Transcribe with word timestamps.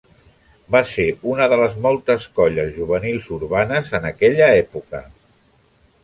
Va 0.75 0.79
ser 0.91 1.03
una 1.33 1.47
de 1.51 1.59
les 1.59 1.75
moltes 1.83 2.25
colles 2.39 2.71
juvenils 2.77 3.27
urbanes 3.35 3.91
en 3.99 4.07
aquella 4.13 4.47
època. 4.65 5.03